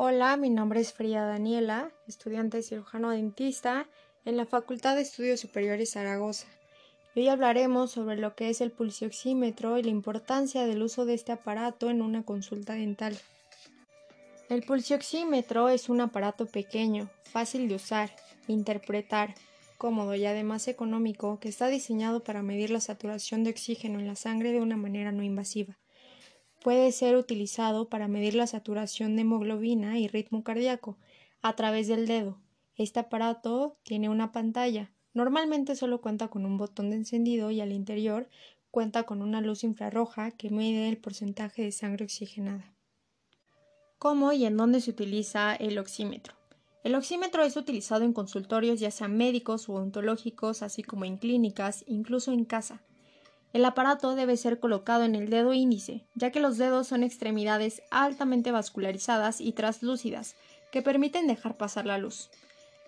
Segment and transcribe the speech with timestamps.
[0.00, 3.88] Hola, mi nombre es Fría Daniela, estudiante cirujano dentista
[4.24, 6.46] en la Facultad de Estudios Superiores Zaragoza.
[7.16, 11.32] Hoy hablaremos sobre lo que es el pulsioxímetro y la importancia del uso de este
[11.32, 13.18] aparato en una consulta dental.
[14.48, 18.14] El pulsioxímetro es un aparato pequeño, fácil de usar,
[18.46, 19.34] interpretar,
[19.78, 24.14] cómodo y además económico que está diseñado para medir la saturación de oxígeno en la
[24.14, 25.76] sangre de una manera no invasiva
[26.62, 30.96] puede ser utilizado para medir la saturación de hemoglobina y ritmo cardíaco
[31.42, 32.38] a través del dedo.
[32.76, 34.90] Este aparato tiene una pantalla.
[35.14, 38.28] Normalmente solo cuenta con un botón de encendido y al interior
[38.70, 42.74] cuenta con una luz infrarroja que mide el porcentaje de sangre oxigenada.
[43.98, 46.34] ¿Cómo y en dónde se utiliza el oxímetro?
[46.84, 51.84] El oxímetro es utilizado en consultorios ya sean médicos o odontológicos, así como en clínicas,
[51.88, 52.80] incluso en casa.
[53.52, 57.82] El aparato debe ser colocado en el dedo índice, ya que los dedos son extremidades
[57.90, 60.36] altamente vascularizadas y translúcidas,
[60.70, 62.28] que permiten dejar pasar la luz.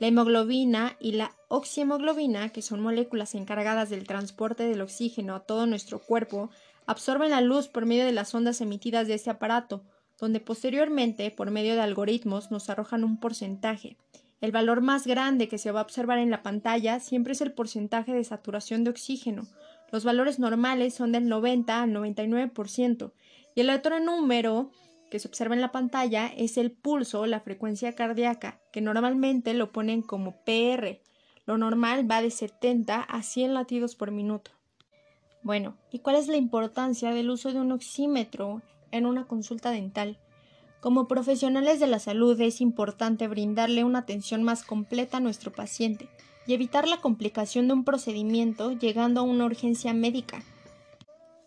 [0.00, 5.66] La hemoglobina y la oxihemoglobina, que son moléculas encargadas del transporte del oxígeno a todo
[5.66, 6.50] nuestro cuerpo,
[6.86, 9.82] absorben la luz por medio de las ondas emitidas de este aparato,
[10.18, 13.96] donde posteriormente, por medio de algoritmos, nos arrojan un porcentaje.
[14.40, 17.52] El valor más grande que se va a observar en la pantalla siempre es el
[17.52, 19.46] porcentaje de saturación de oxígeno,
[19.92, 23.12] los valores normales son del 90 al 99%
[23.54, 24.70] y el otro número
[25.10, 29.72] que se observa en la pantalla es el pulso, la frecuencia cardíaca, que normalmente lo
[29.72, 31.00] ponen como PR.
[31.46, 34.52] Lo normal va de 70 a 100 latidos por minuto.
[35.42, 40.18] Bueno, ¿y cuál es la importancia del uso de un oxímetro en una consulta dental?
[40.80, 46.08] Como profesionales de la salud es importante brindarle una atención más completa a nuestro paciente,
[46.46, 50.42] y evitar la complicación de un procedimiento llegando a una urgencia médica.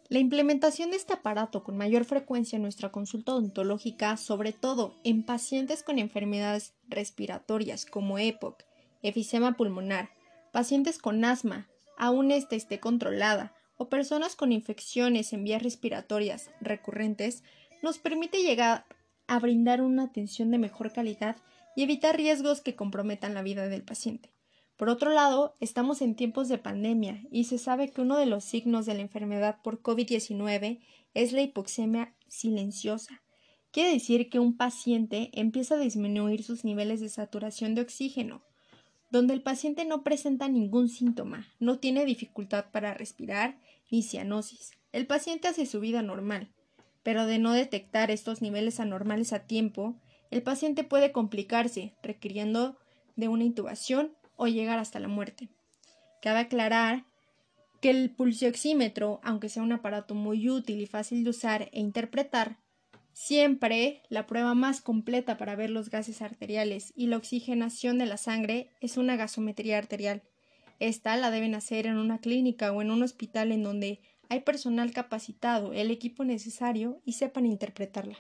[0.09, 5.23] La implementación de este aparato con mayor frecuencia en nuestra consulta odontológica, sobre todo en
[5.23, 8.63] pacientes con enfermedades respiratorias como EPOC,
[9.02, 10.09] efisema pulmonar,
[10.52, 17.44] pacientes con asma, aún ésta esté controlada, o personas con infecciones en vías respiratorias recurrentes,
[17.81, 18.85] nos permite llegar
[19.28, 21.38] a brindar una atención de mejor calidad
[21.75, 24.32] y evitar riesgos que comprometan la vida del paciente.
[24.78, 28.44] Por otro lado, estamos en tiempos de pandemia y se sabe que uno de los
[28.44, 30.79] signos de la enfermedad por COVID-19
[31.13, 33.22] es la hipoxemia silenciosa.
[33.72, 38.44] Quiere decir que un paciente empieza a disminuir sus niveles de saturación de oxígeno,
[39.12, 43.59] donde el paciente no presenta ningún síntoma, no tiene dificultad para respirar
[43.91, 44.72] ni cianosis.
[44.91, 46.50] El paciente hace su vida normal,
[47.03, 49.95] pero de no detectar estos niveles anormales a tiempo,
[50.31, 52.75] el paciente puede complicarse, requiriendo
[53.16, 55.49] de una intubación o llegar hasta la muerte.
[56.21, 57.05] Cabe aclarar
[57.81, 62.57] que el pulsioxímetro, aunque sea un aparato muy útil y fácil de usar e interpretar,
[63.11, 68.17] siempre la prueba más completa para ver los gases arteriales y la oxigenación de la
[68.17, 70.23] sangre es una gasometría arterial.
[70.79, 74.91] Esta la deben hacer en una clínica o en un hospital en donde hay personal
[74.91, 78.17] capacitado, el equipo necesario y sepan interpretarla.